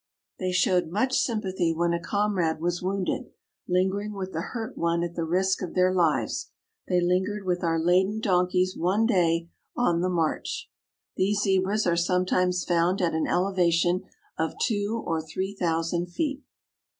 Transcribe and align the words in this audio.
"They 0.39 0.51
showed 0.51 0.87
much 0.89 1.15
sympathy 1.19 1.75
when 1.75 1.93
a 1.93 2.01
comrade 2.01 2.59
was 2.59 2.81
wounded, 2.81 3.29
lingering 3.67 4.13
with 4.13 4.33
the 4.33 4.41
hurt 4.53 4.75
one 4.75 5.03
at 5.03 5.13
the 5.13 5.23
risk 5.25 5.61
of 5.61 5.75
their 5.75 5.93
lives; 5.93 6.49
they 6.87 6.99
lingered 6.99 7.45
with 7.45 7.63
our 7.63 7.77
laden 7.79 8.19
donkeys 8.19 8.75
one 8.75 9.05
day 9.05 9.51
on 9.77 10.01
the 10.01 10.09
march." 10.09 10.71
These 11.17 11.41
Zebras 11.41 11.85
are 11.85 11.95
sometimes 11.95 12.65
found 12.65 12.99
at 12.99 13.13
an 13.13 13.27
elevation 13.27 14.01
of 14.39 14.57
two 14.59 15.03
or 15.05 15.21
three 15.21 15.53
thousand 15.53 16.07
feet. 16.07 16.41